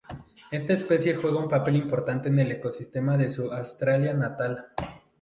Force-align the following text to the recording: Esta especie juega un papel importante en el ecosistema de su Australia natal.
Esta 0.49 0.73
especie 0.73 1.13
juega 1.13 1.37
un 1.37 1.47
papel 1.47 1.75
importante 1.75 2.27
en 2.29 2.39
el 2.39 2.51
ecosistema 2.53 3.17
de 3.17 3.29
su 3.29 3.51
Australia 3.53 4.15
natal. 4.15 4.69